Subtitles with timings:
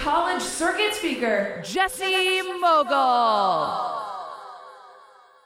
[0.00, 4.00] college circuit speaker, Jesse Mogul.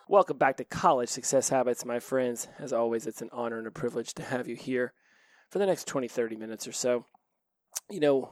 [0.06, 2.46] Welcome back to College Success Habits, my friends.
[2.60, 4.92] As always, it's an honor and a privilege to have you here
[5.50, 7.04] for the next 20, 30 minutes or so.
[7.90, 8.30] You know,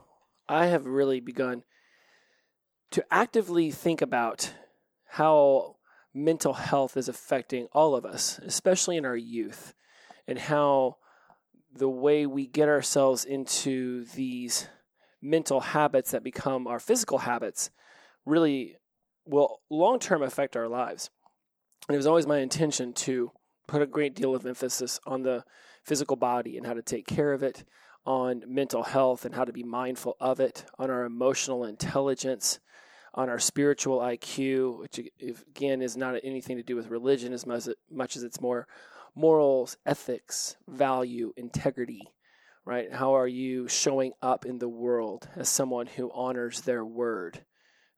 [0.49, 1.65] I have really begun
[2.93, 4.53] to actively think about
[5.07, 5.75] how
[6.15, 9.75] mental health is affecting all of us, especially in our youth,
[10.29, 10.99] and how
[11.75, 14.69] the way we get ourselves into these
[15.23, 17.71] mental habits that become our physical habits
[18.27, 18.77] really
[19.25, 21.11] will long term affect our lives.
[21.89, 23.31] And it was always my intention to
[23.67, 25.45] put a great deal of emphasis on the
[25.85, 27.65] physical body and how to take care of it,
[28.05, 32.59] on mental health and how to be mindful of it, on our emotional intelligence,
[33.15, 37.69] on our spiritual IQ, which again is not anything to do with religion as much,
[37.91, 38.67] much as it's more
[39.15, 42.09] morals, ethics, value, integrity,
[42.65, 42.93] right?
[42.93, 47.45] How are you showing up in the world as someone who honors their word?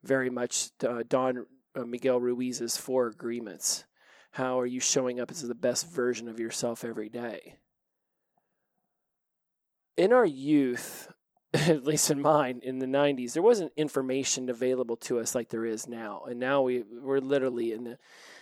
[0.03, 3.85] Very much uh, Don uh, Miguel Ruiz's four agreements.
[4.33, 7.57] How are you showing up as the best version of yourself every day?
[9.97, 11.09] In our youth,
[11.55, 15.65] at least in mine, in the 90s, there wasn't information available to us like there
[15.65, 16.23] is now.
[16.29, 17.99] And now we, we're literally in the,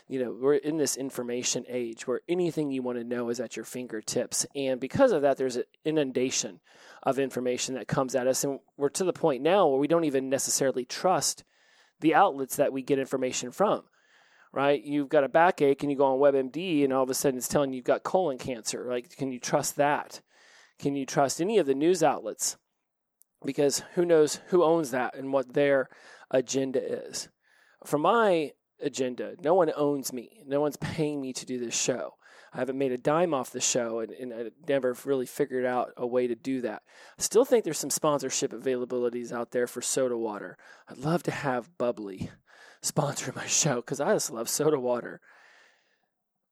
[0.08, 3.56] you know, we're in this information age where anything you want to know is at
[3.56, 4.46] your fingertips.
[4.54, 6.60] And because of that, there's an inundation
[7.02, 8.44] of information that comes at us.
[8.44, 11.44] And we're to the point now where we don't even necessarily trust
[12.00, 13.84] the outlets that we get information from.
[14.52, 14.84] Right?
[14.84, 17.48] You've got a backache and you go on WebMD and all of a sudden it's
[17.48, 18.84] telling you you've got colon cancer.
[18.86, 20.20] Like, can you trust that?
[20.78, 22.58] Can you trust any of the news outlets?
[23.44, 25.88] Because who knows who owns that and what their
[26.30, 27.28] agenda is.
[27.86, 28.52] For my
[28.82, 30.42] agenda, no one owns me.
[30.46, 32.14] No one's paying me to do this show.
[32.54, 35.92] I haven't made a dime off the show and, and I never really figured out
[35.96, 36.82] a way to do that.
[37.18, 40.58] I still think there's some sponsorship availabilities out there for soda water.
[40.88, 42.30] I'd love to have Bubbly
[42.82, 45.20] sponsor my show because I just love soda water.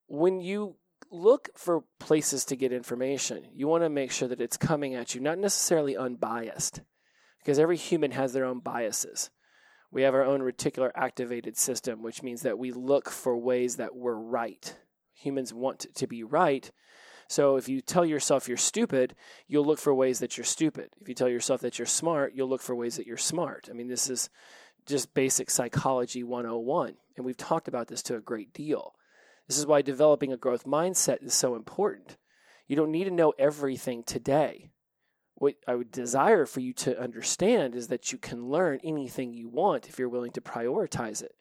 [0.07, 0.77] When you
[1.11, 5.15] look for places to get information, you want to make sure that it's coming at
[5.15, 6.81] you, not necessarily unbiased,
[7.39, 9.31] because every human has their own biases.
[9.93, 13.97] We have our own reticular activated system, which means that we look for ways that
[13.97, 14.77] we're right.
[15.15, 16.71] Humans want to be right.
[17.29, 19.15] So if you tell yourself you're stupid,
[19.47, 20.91] you'll look for ways that you're stupid.
[21.01, 23.69] If you tell yourself that you're smart, you'll look for ways that you're smart.
[23.71, 24.31] I mean, this is
[24.87, 26.95] just basic psychology 101.
[27.17, 28.95] And we've talked about this to a great deal.
[29.47, 32.17] This is why developing a growth mindset is so important.
[32.67, 34.71] You don't need to know everything today.
[35.41, 39.49] What I would desire for you to understand is that you can learn anything you
[39.49, 41.35] want if you're willing to prioritize it.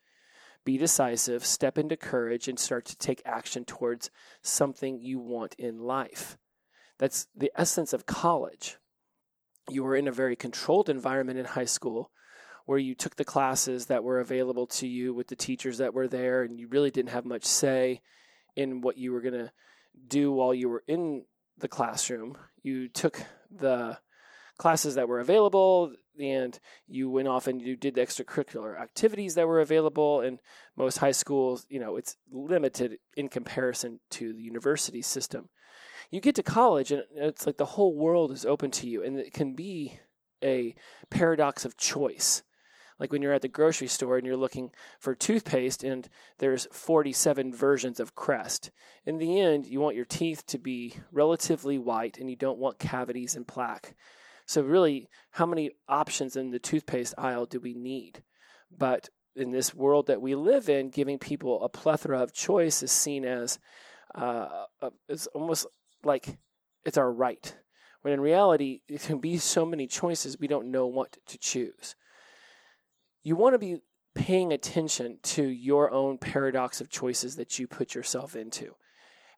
[0.63, 4.09] Be decisive, step into courage, and start to take action towards
[4.41, 6.37] something you want in life.
[6.97, 8.77] That's the essence of college.
[9.69, 12.09] You were in a very controlled environment in high school
[12.65, 16.07] where you took the classes that were available to you with the teachers that were
[16.07, 17.99] there, and you really didn't have much say
[18.55, 19.51] in what you were going to
[20.07, 21.25] do while you were in
[21.57, 22.37] the classroom.
[22.63, 23.21] You took
[23.51, 23.97] the
[24.57, 29.47] classes that were available and you went off and you did the extracurricular activities that
[29.47, 30.39] were available and
[30.75, 35.49] most high schools you know it's limited in comparison to the university system.
[36.11, 39.17] You get to college and it's like the whole world is open to you and
[39.17, 39.99] it can be
[40.43, 40.75] a
[41.09, 42.43] paradox of choice
[42.99, 47.53] like when you're at the grocery store and you're looking for toothpaste and there's 47
[47.53, 48.71] versions of Crest.
[49.05, 52.79] In the end, you want your teeth to be relatively white and you don't want
[52.79, 53.95] cavities and plaque.
[54.45, 58.23] So, really, how many options in the toothpaste aisle do we need?
[58.75, 62.91] But in this world that we live in, giving people a plethora of choice is
[62.91, 63.59] seen as
[64.15, 64.65] uh,
[65.07, 65.67] it's almost
[66.03, 66.37] like
[66.83, 67.55] it's our right.
[68.01, 71.95] When in reality, it can be so many choices, we don't know what to choose
[73.23, 73.81] you want to be
[74.15, 78.75] paying attention to your own paradox of choices that you put yourself into.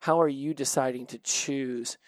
[0.00, 1.98] How are you deciding to choose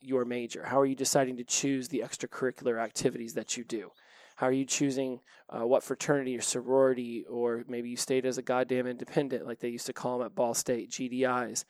[0.00, 0.64] your major?
[0.64, 3.90] How are you deciding to choose the extracurricular activities that you do?
[4.36, 5.20] How are you choosing
[5.50, 9.68] uh, what fraternity or sorority, or maybe you stayed as a goddamn independent, like they
[9.68, 11.64] used to call them at Ball State, GDIs?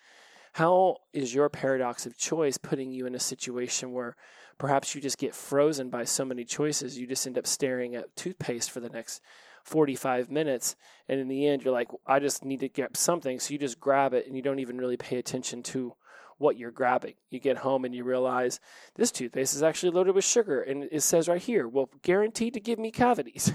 [0.52, 4.16] How is your paradox of choice putting you in a situation where
[4.58, 8.14] perhaps you just get frozen by so many choices, you just end up staring at
[8.16, 9.22] toothpaste for the next
[9.64, 10.76] 45 minutes.
[11.08, 13.38] And in the end, you're like, I just need to get something.
[13.38, 15.94] So you just grab it and you don't even really pay attention to
[16.38, 17.14] what you're grabbing.
[17.30, 18.60] You get home and you realize
[18.96, 20.60] this toothpaste is actually loaded with sugar.
[20.60, 23.52] And it says right here, well, guaranteed to give me cavities.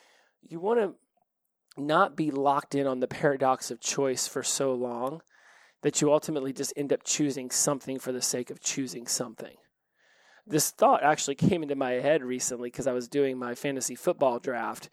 [0.42, 0.94] you want to
[1.76, 5.22] not be locked in on the paradox of choice for so long
[5.82, 9.56] that you ultimately just end up choosing something for the sake of choosing something.
[10.46, 14.38] This thought actually came into my head recently because I was doing my fantasy football
[14.38, 14.90] draft.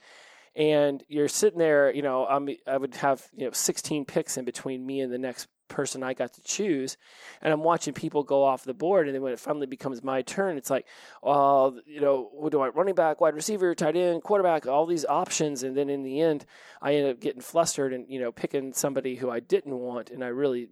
[0.57, 4.43] And you're sitting there, you know, I'm, I would have, you know, 16 picks in
[4.43, 6.97] between me and the next person I got to choose.
[7.43, 9.05] And I'm watching people go off the board.
[9.05, 10.87] And then when it finally becomes my turn, it's like,
[11.21, 15.05] well, you know, what do I running back, wide receiver, tight end, quarterback, all these
[15.05, 15.61] options.
[15.61, 16.43] And then in the end,
[16.81, 20.09] I end up getting flustered and, you know, picking somebody who I didn't want.
[20.09, 20.69] And I really,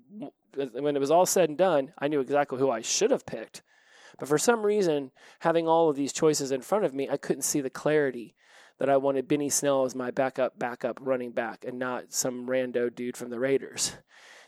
[0.56, 3.62] when it was all said and done, I knew exactly who I should have picked.
[4.18, 5.12] But for some reason,
[5.42, 8.34] having all of these choices in front of me, I couldn't see the clarity
[8.80, 12.94] that I wanted Benny Snell as my backup, backup running back and not some rando
[12.94, 13.95] dude from the Raiders.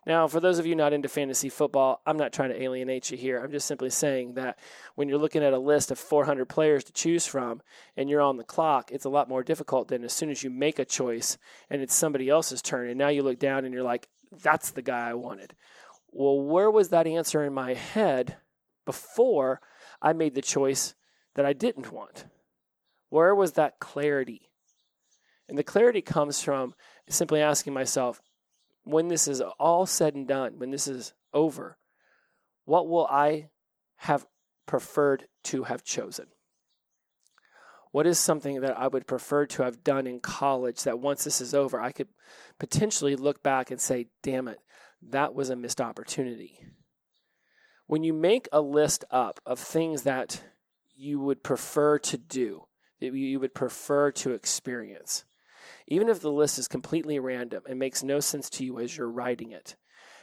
[0.08, 3.18] Now, for those of you not into fantasy football, I'm not trying to alienate you
[3.18, 3.44] here.
[3.44, 4.58] I'm just simply saying that
[4.96, 7.62] when you're looking at a list of 400 players to choose from
[7.98, 10.50] and you're on the clock, it's a lot more difficult than as soon as you
[10.50, 11.38] make a choice
[11.70, 12.88] and it's somebody else's turn.
[12.88, 15.56] And now you look down and you're like, that's the guy I wanted.
[16.12, 18.38] Well, where was that answer in my head
[18.86, 19.60] before
[20.02, 20.96] I made the choice
[21.36, 22.28] that I didn't want?
[23.10, 24.50] Where was that clarity?
[25.48, 26.74] And the clarity comes from
[27.08, 28.22] simply asking myself,
[28.84, 31.78] when this is all said and done, when this is over,
[32.66, 33.50] what will I
[33.98, 34.26] have
[34.66, 36.28] preferred to have chosen?
[37.92, 41.42] What is something that I would prefer to have done in college that once this
[41.42, 42.10] is over, I could
[42.60, 44.60] potentially look back and say, damn it,
[45.10, 46.60] that was a missed opportunity?
[47.88, 50.44] When you make a list up of things that
[50.96, 52.67] you would prefer to do,
[53.00, 55.26] that you would prefer to experience,
[55.88, 59.10] even if the list is completely random and makes no sense to you as you're
[59.10, 59.76] writing it.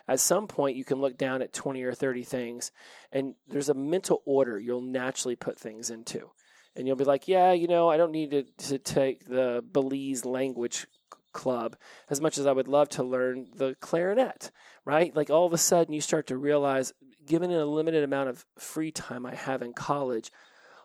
[0.06, 2.72] At some point, you can look down at 20 or 30 things,
[3.10, 6.30] and there's a mental order you'll naturally put things into.
[6.76, 10.24] And you'll be like, yeah, you know, I don't need to, to take the Belize
[10.24, 10.86] language
[11.32, 11.76] club
[12.10, 14.50] as much as I would love to learn the clarinet,
[14.84, 15.14] right?
[15.14, 16.92] Like all of a sudden, you start to realize,
[17.26, 20.30] given a limited amount of free time I have in college,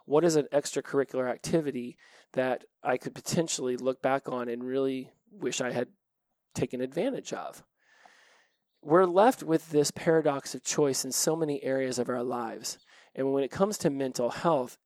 [0.09, 1.95] what is an extracurricular activity
[2.33, 5.89] that I could potentially look back on and really wish I had
[6.55, 7.63] taken advantage of.
[8.81, 12.79] We're left with this paradox of choice in so many areas of our lives.
[13.13, 14.79] And when it comes to mental health,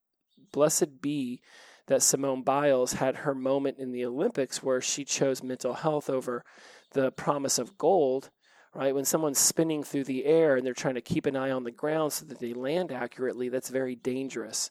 [0.51, 1.39] blessed be
[1.87, 6.43] that Simone Biles had her moment in the Olympics where she chose mental health over
[6.91, 8.29] the promise of gold,
[8.75, 8.93] right?
[8.93, 11.71] When someone's spinning through the air and they're trying to keep an eye on the
[11.71, 14.69] ground so that they land accurately, that's very dangerous.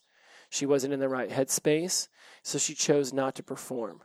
[0.53, 2.09] She wasn't in the right headspace,
[2.43, 4.01] so she chose not to perform.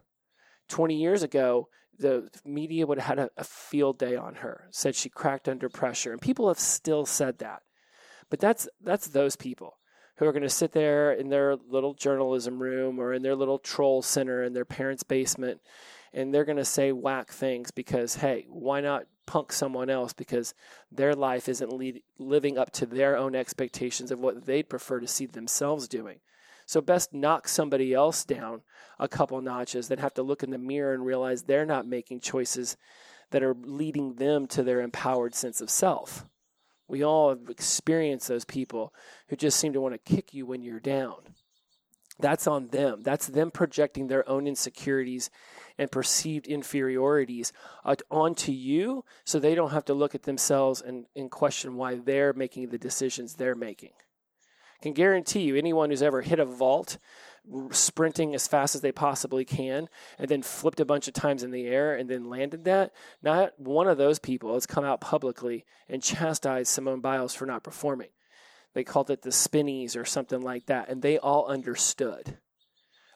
[0.68, 1.68] 20 years ago,
[1.98, 5.68] the media would have had a, a field day on her, said she cracked under
[5.68, 7.62] pressure, and people have still said that.
[8.30, 9.76] But that's that's those people
[10.16, 13.58] who are going to sit there in their little journalism room or in their little
[13.58, 15.60] troll center in their parents' basement
[16.12, 20.54] and they're going to say whack things because hey, why not punk someone else because
[20.90, 25.06] their life isn't lead, living up to their own expectations of what they'd prefer to
[25.06, 26.18] see themselves doing.
[26.68, 28.60] So best knock somebody else down
[28.98, 32.20] a couple notches than have to look in the mirror and realize they're not making
[32.20, 32.76] choices
[33.30, 36.26] that are leading them to their empowered sense of self.
[36.86, 38.92] We all have experienced those people
[39.28, 41.14] who just seem to want to kick you when you're down.
[42.18, 43.02] That's on them.
[43.02, 45.30] That's them projecting their own insecurities
[45.78, 47.50] and perceived inferiorities
[47.82, 51.94] uh, onto you so they don't have to look at themselves and, and question why
[51.94, 53.92] they're making the decisions they're making
[54.82, 56.98] can guarantee you anyone who's ever hit a vault
[57.70, 61.50] sprinting as fast as they possibly can and then flipped a bunch of times in
[61.50, 62.92] the air and then landed that
[63.22, 67.62] not one of those people has come out publicly and chastised simone biles for not
[67.62, 68.10] performing
[68.74, 72.36] they called it the spinnies or something like that and they all understood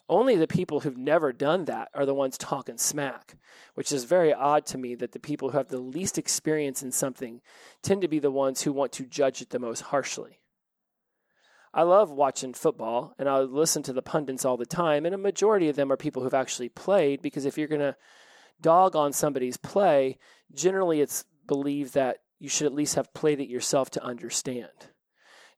[0.09, 3.35] only the people who've never done that are the ones talking smack,
[3.73, 6.91] which is very odd to me that the people who have the least experience in
[6.91, 7.41] something
[7.81, 10.39] tend to be the ones who want to judge it the most harshly.
[11.73, 15.17] I love watching football and I listen to the pundits all the time, and a
[15.17, 17.95] majority of them are people who've actually played because if you're going to
[18.61, 20.17] dog on somebody's play,
[20.53, 24.67] generally it's believed that you should at least have played it yourself to understand.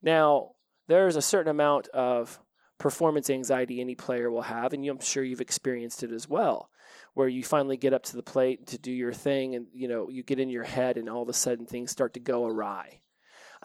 [0.02, 0.52] Now,
[0.88, 2.40] there's a certain amount of
[2.78, 6.70] performance anxiety any player will have, and I'm sure you've experienced it as well,
[7.14, 10.10] where you finally get up to the plate to do your thing, and you know
[10.10, 13.00] you get in your head, and all of a sudden things start to go awry.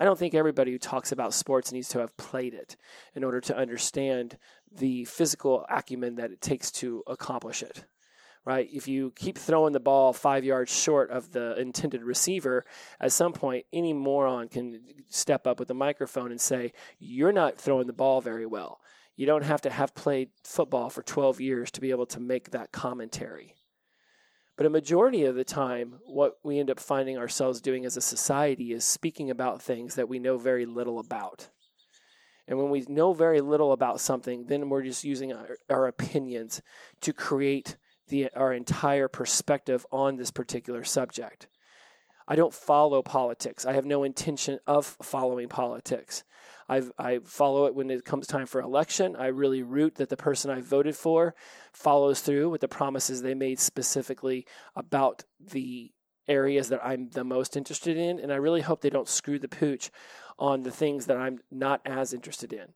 [0.01, 2.77] I don't think everybody who talks about sports needs to have played it
[3.15, 4.39] in order to understand
[4.73, 7.85] the physical acumen that it takes to accomplish it.
[8.47, 8.67] right?
[8.73, 12.65] If you keep throwing the ball five yards short of the intended receiver,
[12.99, 14.81] at some point, any moron can
[15.11, 18.81] step up with a microphone and say, You're not throwing the ball very well.
[19.17, 22.53] You don't have to have played football for 12 years to be able to make
[22.53, 23.55] that commentary.
[24.61, 28.03] But a majority of the time, what we end up finding ourselves doing as a
[28.03, 31.49] society is speaking about things that we know very little about.
[32.47, 36.61] And when we know very little about something, then we're just using our, our opinions
[37.01, 41.49] to create the, our entire perspective on this particular subject.
[42.29, 43.65] I don't follow politics.
[43.65, 46.23] I have no intention of following politics.
[46.71, 49.17] I I follow it when it comes time for election.
[49.17, 51.35] I really root that the person I voted for
[51.73, 55.93] follows through with the promises they made specifically about the
[56.29, 58.21] areas that I'm the most interested in.
[58.21, 59.91] And I really hope they don't screw the pooch
[60.39, 62.69] on the things that I'm not as interested in.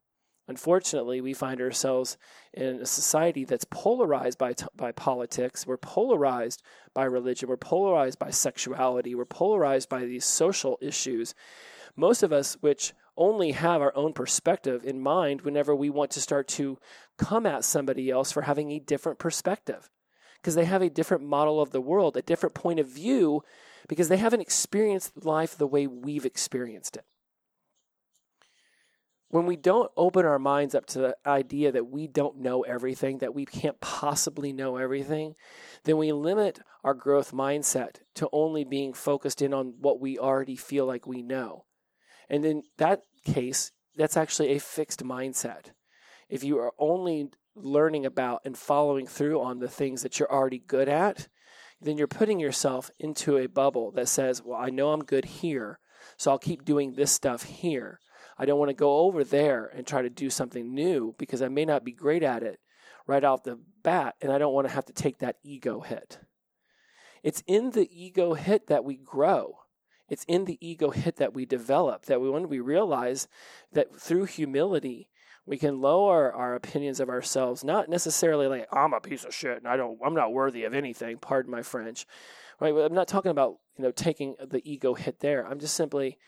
[0.46, 2.18] Unfortunately, we find ourselves
[2.52, 5.66] in a society that's polarized by, by politics.
[5.66, 7.48] We're polarized by religion.
[7.48, 9.14] We're polarized by sexuality.
[9.14, 11.34] We're polarized by these social issues.
[11.96, 16.20] Most of us, which only have our own perspective in mind whenever we want to
[16.20, 16.78] start to
[17.16, 19.90] come at somebody else for having a different perspective,
[20.36, 23.42] because they have a different model of the world, a different point of view,
[23.88, 27.04] because they haven't experienced life the way we've experienced it
[29.34, 33.18] when we don't open our minds up to the idea that we don't know everything,
[33.18, 35.34] that we can't possibly know everything,
[35.82, 40.54] then we limit our growth mindset to only being focused in on what we already
[40.54, 41.64] feel like we know.
[42.28, 45.73] And in that case, that's actually a fixed mindset.
[46.28, 50.59] If you are only learning about and following through on the things that you're already
[50.59, 51.28] good at,
[51.81, 55.78] then you're putting yourself into a bubble that says, Well, I know I'm good here,
[56.16, 58.00] so I'll keep doing this stuff here.
[58.37, 61.49] I don't want to go over there and try to do something new because I
[61.49, 62.59] may not be great at it
[63.07, 66.19] right off the bat, and I don't want to have to take that ego hit.
[67.23, 69.59] It's in the ego hit that we grow.
[70.08, 73.26] It's in the ego hit that we develop, that we when we realize
[73.73, 75.08] that through humility,
[75.46, 79.58] we can lower our opinions of ourselves, not necessarily like, I'm a piece of shit
[79.58, 82.06] and I don't I'm not worthy of anything, pardon my French.
[82.61, 82.75] Right?
[82.75, 85.46] I'm not talking about, you know, taking the ego hit there.
[85.46, 86.18] I'm just simply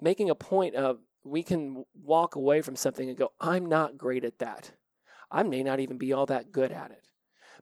[0.00, 4.24] making a point of we can walk away from something and go, I'm not great
[4.24, 4.72] at that.
[5.30, 7.04] I may not even be all that good at it.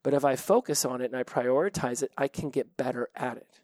[0.02, 3.36] But if I focus on it and I prioritize it, I can get better at
[3.36, 3.60] it.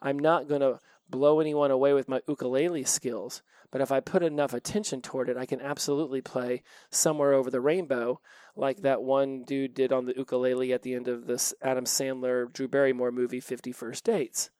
[0.00, 4.22] I'm not going to blow anyone away with my ukulele skills, but if I put
[4.22, 8.20] enough attention toward it, I can absolutely play somewhere over the rainbow,
[8.54, 12.52] like that one dude did on the ukulele at the end of this Adam Sandler
[12.52, 14.50] Drew Barrymore movie, 50 First Dates.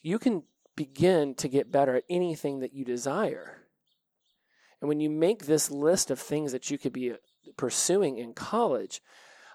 [0.00, 0.44] You can
[0.76, 3.58] begin to get better at anything that you desire.
[4.80, 7.16] And when you make this list of things that you could be uh,
[7.56, 9.02] pursuing in college,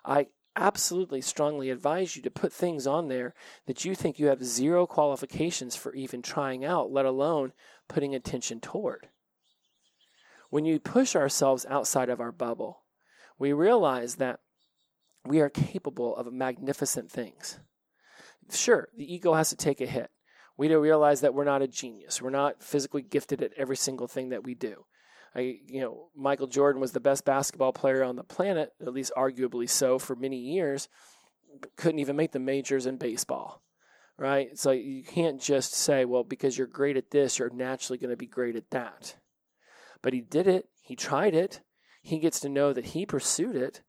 [0.04, 3.34] I absolutely strongly advise you to put things on there
[3.66, 7.54] that you think you have zero qualifications for even trying out, let alone
[7.88, 9.08] putting attention toward.
[10.50, 12.82] When you push ourselves outside of our bubble,
[13.40, 14.40] we realize that
[15.26, 17.60] we are capable of magnificent things.
[18.52, 20.12] Sure, the ego has to take a hit
[20.58, 22.22] we don't realize that we're not a genius.
[22.22, 24.86] We're not physically gifted at every single thing that we do.
[25.36, 29.12] I, you know, Michael Jordan was the best basketball player on the planet, at least
[29.18, 30.88] arguably so, for many years.
[31.76, 33.62] Couldn't even make the majors in baseball,
[34.18, 34.58] right?
[34.58, 38.18] So you can't just say, well, because you're great at this, you're naturally going to
[38.18, 39.16] be great at that.
[40.02, 40.68] But he did it.
[40.82, 41.62] He tried it.
[42.02, 43.82] He gets to know that he pursued it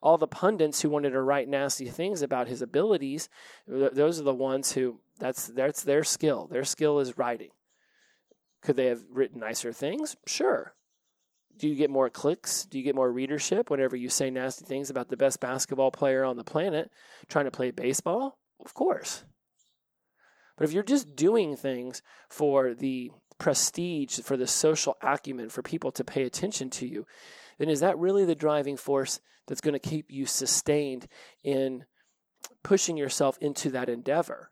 [0.00, 3.28] all the pundits who wanted to write nasty things about his abilities,
[3.66, 6.46] those are the ones who that's that's their skill.
[6.46, 7.50] Their skill is writing.
[8.62, 10.16] Could they have written nicer things?
[10.26, 10.74] Sure.
[11.58, 12.64] Do you get more clicks?
[12.66, 16.24] Do you get more readership whenever you say nasty things about the best basketball player
[16.24, 16.90] on the planet
[17.28, 18.38] trying to play baseball?
[18.64, 19.24] Of course.
[20.56, 25.92] But if you're just doing things for the prestige, for the social acumen, for people
[25.92, 27.06] to pay attention to you,
[27.58, 31.06] then is that really the driving force that's going to keep you sustained
[31.42, 31.84] in
[32.62, 34.50] pushing yourself into that endeavor?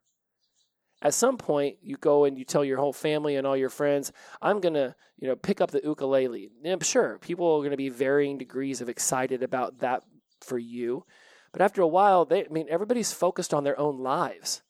[1.02, 4.12] At some point you go and you tell your whole family and all your friends
[4.40, 6.50] i'm going to you know pick up the ukulele.
[6.64, 10.02] And sure people are going to be varying degrees of excited about that
[10.40, 11.04] for you
[11.52, 14.62] but after a while they i mean everybody's focused on their own lives.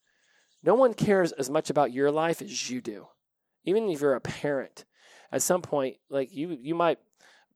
[0.63, 3.09] No one cares as much about your life as you do
[3.65, 4.85] even if you're a parent.
[5.33, 6.99] At some point like you you might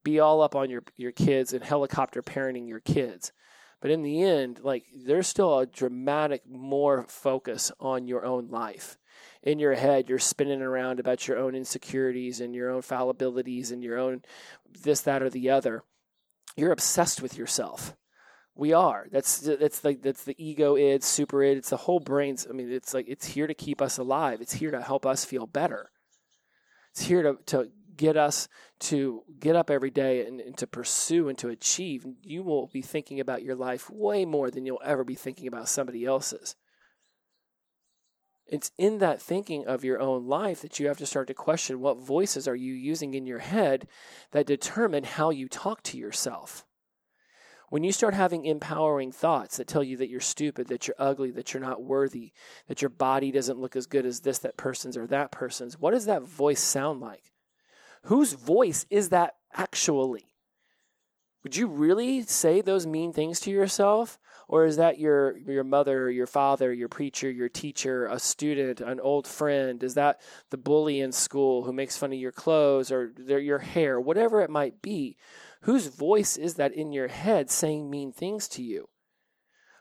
[0.02, 3.32] be all up on your your kids and helicopter parenting your kids
[3.80, 8.98] but in the end, like there's still a dramatic more focus on your own life.
[9.42, 13.82] In your head, you're spinning around about your own insecurities and your own fallibilities and
[13.82, 14.22] your own
[14.82, 15.82] this, that, or the other.
[16.56, 17.94] You're obsessed with yourself
[18.54, 19.06] We are.
[19.10, 21.58] That's that's like that's the ego id, super id.
[21.58, 22.46] It's the whole brain's.
[22.48, 24.40] I mean, it's like it's here to keep us alive.
[24.42, 25.90] It's here to help us feel better.
[26.90, 31.28] It's here to to get us to get up every day and, and to pursue
[31.28, 32.06] and to achieve.
[32.22, 35.68] You will be thinking about your life way more than you'll ever be thinking about
[35.68, 36.56] somebody else's.
[38.46, 41.80] It's in that thinking of your own life that you have to start to question
[41.80, 43.86] what voices are you using in your head
[44.30, 46.64] that determine how you talk to yourself.
[47.68, 51.32] When you start having empowering thoughts that tell you that you're stupid, that you're ugly,
[51.32, 52.32] that you're not worthy,
[52.66, 55.90] that your body doesn't look as good as this, that person's, or that person's, what
[55.90, 57.30] does that voice sound like?
[58.04, 60.26] Whose voice is that actually?
[61.42, 64.18] Would you really say those mean things to yourself?
[64.46, 68.98] Or is that your your mother, your father, your preacher, your teacher, a student, an
[68.98, 69.82] old friend?
[69.82, 74.00] Is that the bully in school who makes fun of your clothes or your hair,
[74.00, 75.16] whatever it might be?
[75.62, 78.88] Whose voice is that in your head saying mean things to you?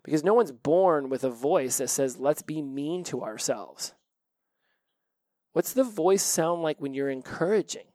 [0.04, 3.94] Because no one's born with a voice that says, let's be mean to ourselves.
[5.54, 7.89] What's the voice sound like when you're encouraging?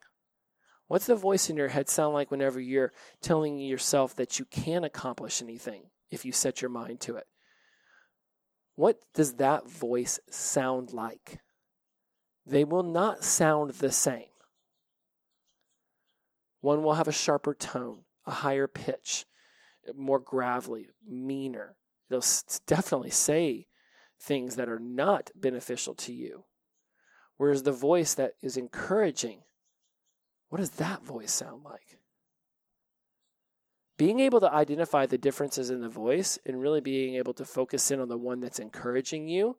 [0.87, 4.85] What's the voice in your head sound like whenever you're telling yourself that you can
[4.85, 5.91] accomplish anything?
[6.15, 7.27] if you set your mind to it.
[8.77, 11.41] What does that voice sound like?
[12.47, 14.25] They will not sound the same.
[16.61, 19.27] One will have a sharper tone, a higher pitch,
[19.95, 21.77] more gravelly, meaner.
[22.11, 22.25] It'll
[22.67, 23.67] definitely say
[24.21, 26.45] things that are not beneficial to you.
[27.37, 29.43] Whereas the voice that is encouraging,
[30.55, 31.99] what does that voice sound like?
[33.99, 37.91] being able to identify the differences in the voice and really being able to focus
[37.91, 39.57] in on the one that's encouraging you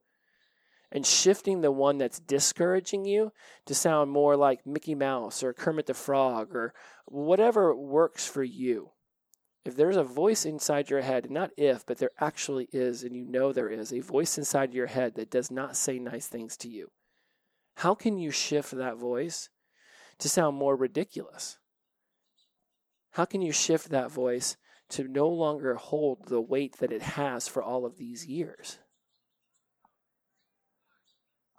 [0.93, 3.33] and shifting the one that's discouraging you
[3.65, 6.73] to sound more like Mickey Mouse or Kermit the Frog or
[7.07, 8.91] whatever works for you.
[9.65, 13.25] If there's a voice inside your head, not if, but there actually is, and you
[13.25, 16.69] know there is, a voice inside your head that does not say nice things to
[16.69, 16.91] you,
[17.79, 19.49] how can you shift that voice
[20.19, 21.57] to sound more ridiculous?
[23.11, 24.57] How can you shift that voice
[24.89, 28.79] to no longer hold the weight that it has for all of these years?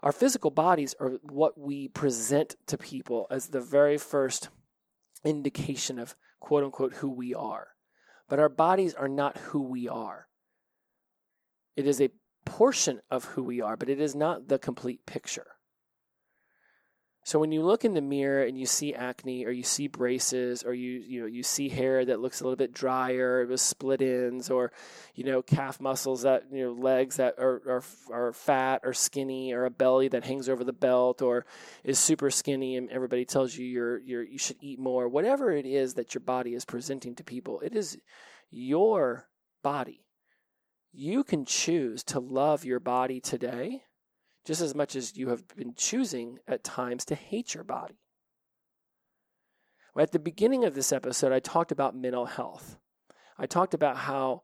[0.02, 4.50] Our physical bodies are what we present to people as the very first
[5.24, 7.68] indication of quote unquote who we are.
[8.28, 10.28] But our bodies are not who we are.
[11.74, 12.10] It is a
[12.44, 15.55] portion of who we are, but it is not the complete picture.
[17.26, 20.62] So when you look in the mirror and you see acne or you see braces
[20.62, 24.00] or you you know you see hair that looks a little bit drier with split
[24.00, 24.70] ends or
[25.16, 29.52] you know calf muscles that you know legs that are, are are fat or skinny
[29.52, 31.44] or a belly that hangs over the belt or
[31.82, 35.66] is super skinny and everybody tells you you're you're you should eat more whatever it
[35.66, 37.98] is that your body is presenting to people it is
[38.50, 39.28] your
[39.62, 40.06] body.
[40.92, 43.82] You can choose to love your body today
[44.46, 47.98] just as much as you have been choosing at times to hate your body.
[49.98, 52.78] At the beginning of this episode, I talked about mental health.
[53.38, 54.42] I talked about how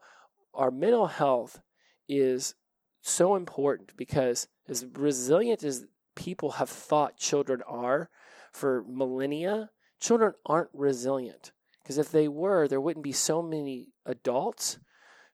[0.55, 1.61] our mental health
[2.09, 2.55] is
[3.01, 5.85] so important because, as resilient as
[6.15, 8.11] people have thought children are
[8.51, 11.53] for millennia, children aren't resilient.
[11.83, 14.79] Because if they were, there wouldn't be so many adults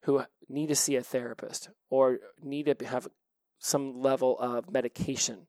[0.02, 3.08] who need to see a therapist or need to have
[3.58, 5.46] some level of medication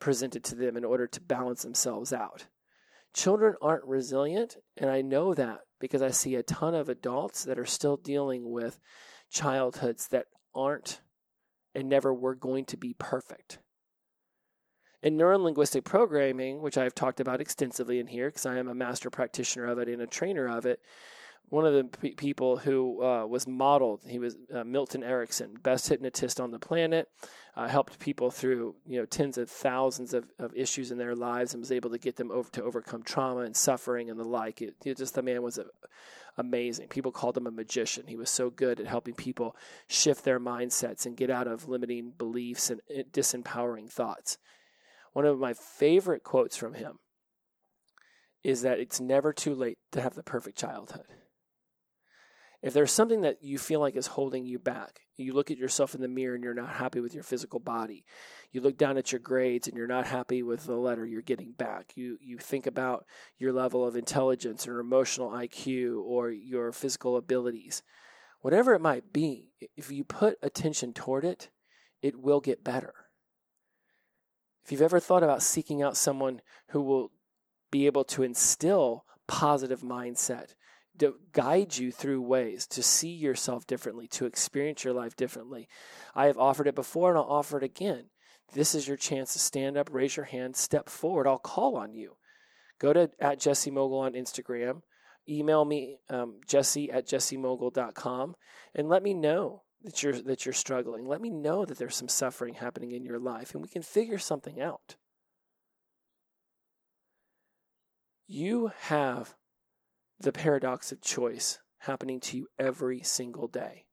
[0.00, 2.46] presented to them in order to balance themselves out.
[3.14, 7.58] Children aren't resilient, and I know that because I see a ton of adults that
[7.58, 8.78] are still dealing with
[9.30, 11.00] childhoods that aren't
[11.74, 13.58] and never were going to be perfect.
[15.02, 19.10] In neurolinguistic programming, which I've talked about extensively in here because I am a master
[19.10, 20.80] practitioner of it and a trainer of it,
[21.48, 24.00] one of the people who uh, was modeled.
[24.06, 27.08] He was uh, Milton Erickson, best hypnotist on the planet.
[27.54, 31.54] Uh, helped people through you know tens of thousands of, of issues in their lives
[31.54, 34.60] and was able to get them over to overcome trauma and suffering and the like.
[34.60, 35.64] It, it just the man was a,
[36.36, 36.88] amazing.
[36.88, 38.06] People called him a magician.
[38.08, 39.56] He was so good at helping people
[39.86, 42.80] shift their mindsets and get out of limiting beliefs and
[43.12, 44.36] disempowering thoughts.
[45.14, 46.98] One of my favorite quotes from him
[48.44, 51.06] is that it's never too late to have the perfect childhood.
[52.66, 55.94] If there's something that you feel like is holding you back, you look at yourself
[55.94, 58.04] in the mirror and you're not happy with your physical body.
[58.50, 61.52] You look down at your grades and you're not happy with the letter you're getting
[61.52, 61.92] back.
[61.94, 63.06] You you think about
[63.38, 67.84] your level of intelligence or emotional IQ or your physical abilities.
[68.40, 71.50] Whatever it might be, if you put attention toward it,
[72.02, 72.94] it will get better.
[74.64, 77.12] If you've ever thought about seeking out someone who will
[77.70, 80.55] be able to instill positive mindset,
[81.32, 85.68] guide you through ways to see yourself differently, to experience your life differently.
[86.14, 88.06] I have offered it before and I'll offer it again.
[88.52, 91.26] This is your chance to stand up, raise your hand, step forward.
[91.26, 92.16] I'll call on you.
[92.78, 94.82] Go to at Jesse Mogul on Instagram,
[95.28, 98.36] email me um, jesse at jessemogul.com,
[98.74, 101.06] and let me know that you're that you're struggling.
[101.06, 104.18] Let me know that there's some suffering happening in your life, and we can figure
[104.18, 104.96] something out.
[108.26, 109.34] You have
[110.18, 113.86] the paradox of choice happening to you every single day.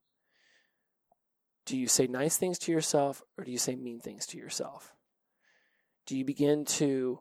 [1.66, 4.94] Do you say nice things to yourself or do you say mean things to yourself?
[6.06, 7.20] Do you begin to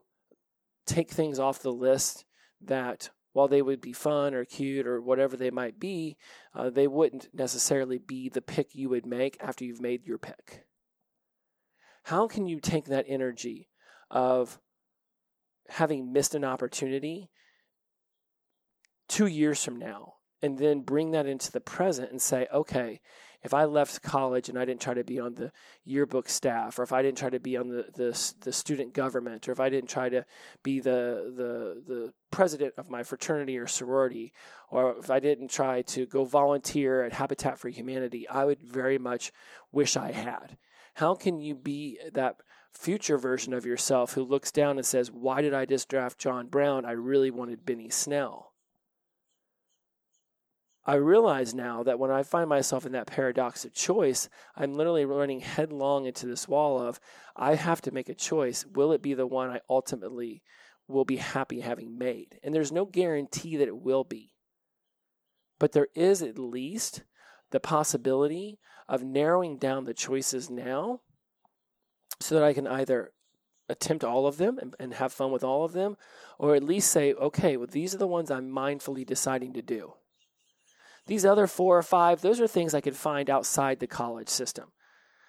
[0.85, 2.25] take things off the list
[2.61, 6.17] that, while they would be fun or cute or whatever they might be,
[6.53, 10.65] uh, they wouldn't necessarily be the pick you would make after you've made your pick?
[12.03, 13.69] How can you take that energy
[14.11, 14.59] of
[15.69, 17.29] having missed an opportunity
[19.07, 22.99] two years from now and then bring that into the present and say, okay,
[23.43, 25.51] if I left college and I didn't try to be on the
[25.83, 29.47] yearbook staff, or if I didn't try to be on the, the, the student government,
[29.47, 30.25] or if I didn't try to
[30.63, 34.31] be the, the, the president of my fraternity or sorority,
[34.69, 38.97] or if I didn't try to go volunteer at Habitat for Humanity, I would very
[38.97, 39.33] much
[39.73, 40.57] wish I had.
[40.95, 42.37] How can you be that
[42.71, 46.47] future version of yourself who looks down and says, Why did I just draft John
[46.47, 46.85] Brown?
[46.85, 48.52] I really wanted Benny Snell.
[50.85, 55.05] I realize now that when I find myself in that paradox of choice, I'm literally
[55.05, 56.99] running headlong into this wall of
[57.35, 58.65] I have to make a choice.
[58.65, 60.43] Will it be the one I ultimately
[60.89, 62.37] will be happy having made?
[62.43, 64.33] And there's no guarantee that it will be.
[65.57, 67.03] But there is at least
[67.51, 70.99] the possibility of narrowing down the choices now
[72.19, 73.13] so that I can either
[73.69, 75.95] attempt all of them and, and have fun with all of them,
[76.37, 79.93] or at least say, okay, well, these are the ones I'm mindfully deciding to do.
[81.05, 84.71] These other four or five, those are things I could find outside the college system.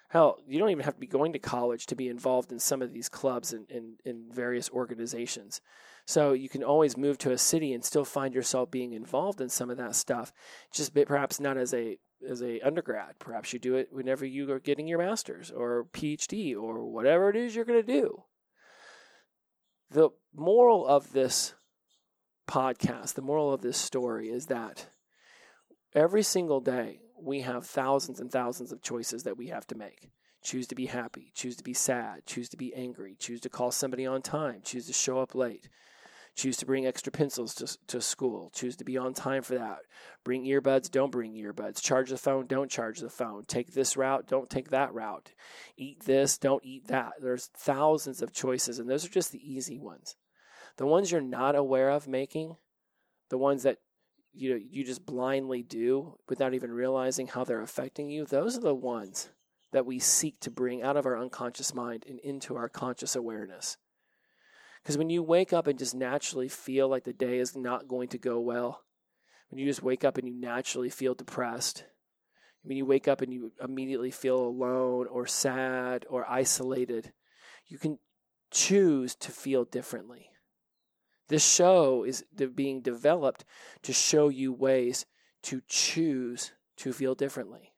[0.09, 2.81] Hell, you don't even have to be going to college to be involved in some
[2.81, 5.59] of these clubs and in, various organizations.
[6.05, 9.49] So you can always move to a city and still find yourself being involved in
[9.49, 10.31] some of that stuff.
[10.71, 11.97] Just perhaps not as a
[12.29, 13.19] as a undergrad.
[13.19, 17.35] Perhaps you do it whenever you are getting your master's or PhD or whatever it
[17.35, 18.23] is you're going to do.
[19.89, 21.55] The moral of this
[22.47, 24.87] podcast, the moral of this story is that
[25.95, 30.09] Every single day, we have thousands and thousands of choices that we have to make.
[30.43, 33.71] Choose to be happy, choose to be sad, choose to be angry, choose to call
[33.71, 35.69] somebody on time, choose to show up late,
[36.35, 39.77] choose to bring extra pencils to, to school, choose to be on time for that.
[40.25, 41.81] Bring earbuds, don't bring earbuds.
[41.81, 43.45] Charge the phone, don't charge the phone.
[43.47, 45.31] Take this route, don't take that route.
[45.77, 47.13] Eat this, don't eat that.
[47.21, 50.17] There's thousands of choices, and those are just the easy ones.
[50.75, 52.57] The ones you're not aware of making,
[53.29, 53.77] the ones that
[54.35, 58.61] you know you just blindly do without even realizing how they're affecting you those are
[58.61, 59.29] the ones
[59.75, 63.75] that we seek to bring out of our unconscious mind and into our conscious awareness.
[64.81, 68.07] Because when you wake up and just naturally feel like the day is not going
[68.07, 68.83] to go well
[69.49, 71.83] when you just wake up and you naturally feel depressed
[72.63, 77.11] when you wake up and you immediately feel alone or sad or isolated
[77.67, 77.99] you can
[78.51, 80.29] choose to feel differently
[81.27, 83.45] this show is being developed
[83.83, 85.05] to show you ways
[85.43, 87.73] to choose to feel differently.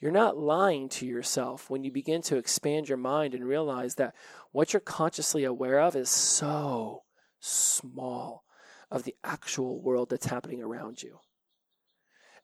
[0.00, 4.14] You're not lying to yourself when you begin to expand your mind and realize that
[4.52, 7.04] what you're consciously aware of is so
[7.40, 8.44] small
[8.90, 11.18] of the actual world that's happening around you.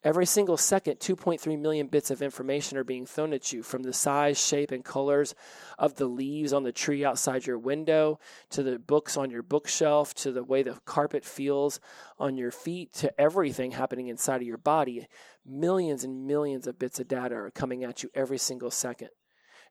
[0.05, 3.93] Every single second, 2.3 million bits of information are being thrown at you from the
[3.93, 5.33] size, shape, and colors
[5.79, 8.19] of the leaves on the tree outside your window,
[8.51, 11.79] to the books on your bookshelf, to the way the carpet feels
[12.19, 15.07] on your feet, to everything happening inside of your body.
[15.47, 19.11] Millions and millions of bits of data are coming at you every single second.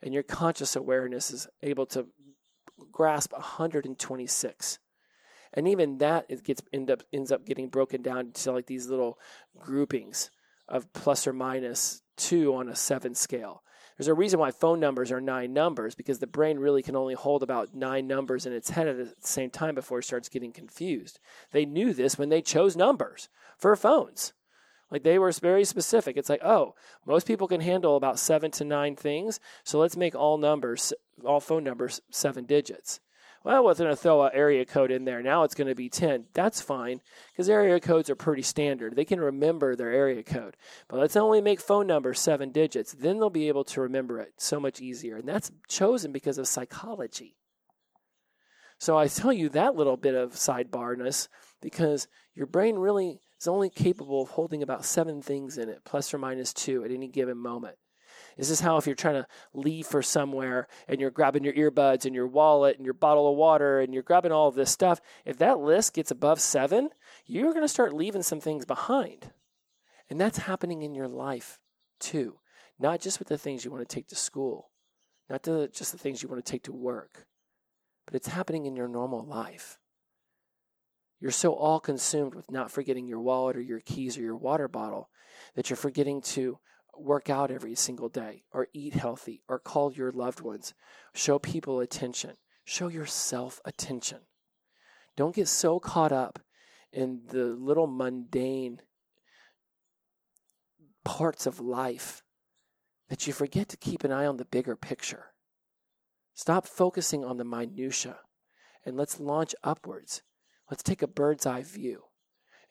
[0.02, 2.08] And your conscious awareness is able to
[2.90, 4.80] grasp 126
[5.54, 8.88] and even that it gets end up ends up getting broken down to like these
[8.88, 9.18] little
[9.60, 10.32] groupings
[10.68, 13.64] of plus or minus two on a seven scale.
[13.98, 17.14] There's a reason why phone numbers are nine numbers because the brain really can only
[17.14, 20.52] hold about nine numbers in its head at the same time before it starts getting
[20.52, 21.20] confused.
[21.52, 24.34] They knew this when they chose numbers for phones.
[24.90, 26.18] Like they were very specific.
[26.18, 26.74] It's like, oh,
[27.06, 31.40] most people can handle about seven to nine things, so let's make all numbers, all
[31.40, 33.00] phone numbers, seven digits
[33.44, 35.24] well, we're going to throw an area code in there.
[35.24, 36.26] Now it's going to be 10.
[36.34, 37.02] That's fine
[37.32, 38.96] because area codes are pretty standard.
[38.96, 40.56] They can remember their area code.
[40.88, 42.94] But let's only make phone numbers seven digits.
[42.94, 45.18] Then they'll be able to remember it so much easier.
[45.18, 47.36] And that's chosen because of psychology.
[48.78, 51.28] So I tell you that little bit of sidebarness
[51.62, 56.14] because your brain really is only capable of holding about seven things in it, plus
[56.14, 57.76] or minus two at any given moment.
[58.38, 62.06] This is how if you're trying to leave for somewhere and you're grabbing your earbuds
[62.06, 65.02] and your wallet and your bottle of water and you're grabbing all of this stuff,
[65.26, 66.90] if that list gets above seven,
[67.26, 69.32] you're going to start leaving some things behind.
[70.10, 71.60] And that's happening in your life
[72.00, 72.40] too,
[72.80, 74.72] not just with the things you want to take to school,
[75.30, 77.26] not just the things you want to take to work,
[78.06, 79.78] but it's happening in your normal life.
[81.20, 84.68] You're so all consumed with not forgetting your wallet or your keys or your water
[84.68, 85.10] bottle
[85.56, 86.58] that you're forgetting to
[86.98, 90.74] work out every single day or eat healthy or call your loved ones.
[91.14, 92.38] Show people attention.
[92.64, 94.20] Show yourself attention.
[95.16, 96.40] Don't get so caught up
[96.92, 98.82] in the little mundane
[101.04, 102.24] parts of life
[103.10, 105.34] that you forget to keep an eye on the bigger picture.
[106.34, 108.20] Stop focusing on the minutia
[108.86, 110.22] and let's launch upwards.
[110.70, 112.04] Let's take a bird's eye view.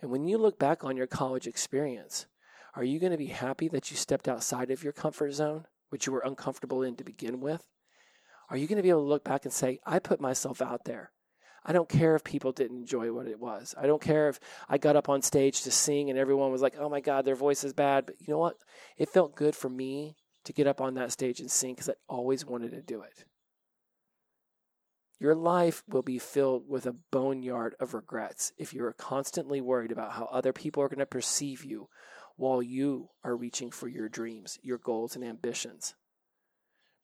[0.00, 2.26] And when you look back on your college experience,
[2.74, 6.06] are you going to be happy that you stepped outside of your comfort zone, which
[6.06, 7.66] you were uncomfortable in to begin with?
[8.48, 10.84] Are you going to be able to look back and say, I put myself out
[10.84, 11.12] there?
[11.64, 13.74] I don't care if people didn't enjoy what it was.
[13.78, 16.74] I don't care if I got up on stage to sing and everyone was like,
[16.78, 18.06] oh my God, their voice is bad.
[18.06, 18.56] But you know what?
[18.96, 21.94] It felt good for me to get up on that stage and sing because I
[22.08, 23.24] always wanted to do it.
[25.18, 30.12] Your life will be filled with a boneyard of regrets if you're constantly worried about
[30.12, 31.88] how other people are going to perceive you
[32.40, 35.94] while you are reaching for your dreams, your goals, and ambitions.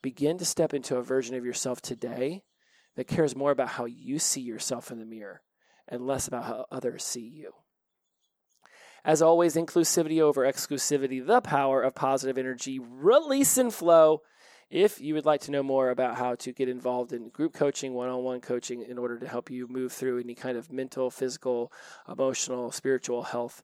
[0.00, 2.42] Begin to step into a version of yourself today
[2.96, 5.42] that cares more about how you see yourself in the mirror
[5.86, 7.52] and less about how others see you.
[9.04, 14.22] As always, inclusivity over exclusivity, the power of positive energy, release and flow.
[14.70, 17.92] If you would like to know more about how to get involved in group coaching,
[17.92, 21.10] one on one coaching, in order to help you move through any kind of mental,
[21.10, 21.70] physical,
[22.08, 23.62] emotional, spiritual health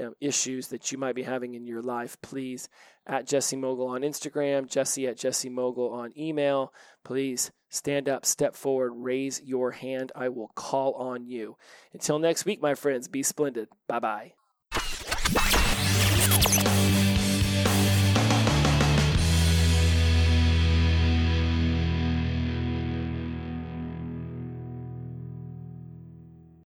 [0.00, 2.68] um, issues that you might be having in your life, please
[3.06, 6.72] at Jesse Mogul on Instagram, Jesse at Jesse Mogul on email.
[7.04, 10.12] Please stand up, step forward, raise your hand.
[10.14, 11.56] I will call on you.
[11.92, 13.68] Until next week, my friends, be splendid.
[13.88, 14.43] Bye bye.